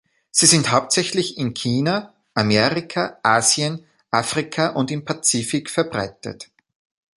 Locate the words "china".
1.53-2.15